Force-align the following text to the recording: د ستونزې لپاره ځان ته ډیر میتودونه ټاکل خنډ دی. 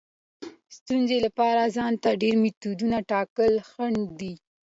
د 0.41 0.43
ستونزې 0.77 1.17
لپاره 1.25 1.61
ځان 1.75 1.93
ته 2.03 2.09
ډیر 2.21 2.35
میتودونه 2.43 2.97
ټاکل 3.11 3.53
خنډ 3.69 4.01
دی. 4.19 4.33